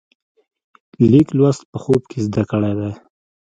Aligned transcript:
لیک 1.11 1.27
لوست 1.37 1.61
په 1.71 1.77
خوب 1.83 2.01
کې 2.09 2.19
زده 2.25 2.43
کړی 2.51 2.73
دی. 2.79 2.91